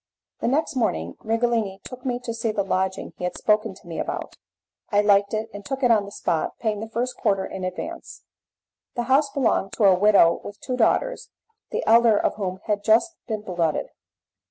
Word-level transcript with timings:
The 0.39 0.47
next 0.47 0.75
morning 0.75 1.15
Righelini 1.23 1.79
took 1.83 2.05
me 2.07 2.17
to 2.23 2.33
see 2.33 2.51
the 2.51 2.63
lodging 2.63 3.13
he 3.17 3.23
had 3.23 3.37
spoken 3.37 3.75
to 3.75 3.87
me 3.87 3.99
about. 3.99 4.35
I 4.89 5.01
liked 5.01 5.31
it 5.31 5.47
and 5.53 5.63
took 5.63 5.83
it 5.83 5.91
on 5.91 6.05
the 6.05 6.11
spot, 6.11 6.57
paying 6.57 6.79
the 6.79 6.89
first 6.89 7.15
quarter 7.15 7.45
in 7.45 7.63
advance. 7.63 8.23
The 8.95 9.03
house 9.03 9.29
belonged 9.29 9.73
to 9.73 9.83
a 9.83 9.93
widow 9.93 10.41
with 10.43 10.59
two 10.59 10.75
daughters, 10.75 11.29
the 11.69 11.85
elder 11.85 12.17
of 12.17 12.33
whom 12.37 12.61
had 12.65 12.83
just 12.83 13.15
been 13.27 13.43
blooded. 13.43 13.89